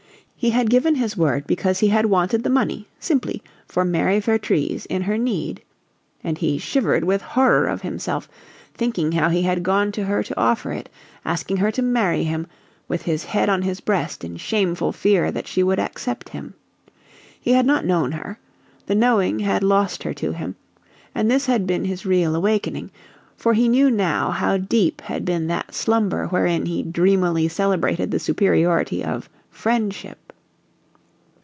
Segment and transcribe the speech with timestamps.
[0.43, 4.87] He had given his word because he had wanted the money, simply, for Mary Vertrees
[4.87, 5.61] in her need.
[6.23, 8.27] And he shivered with horror of himself,
[8.73, 10.89] thinking how he had gone to her to offer it,
[11.23, 12.47] asking her to marry him
[12.87, 16.55] with his head on his breast in shameful fear that she would accept him!
[17.39, 18.39] He had not known her;
[18.87, 20.55] the knowing had lost her to him,
[21.13, 22.89] and this had been his real awakening;
[23.37, 28.17] for he knew now how deep had been that slumber wherein he dreamily celebrated the
[28.19, 30.17] superiority of "friendship"!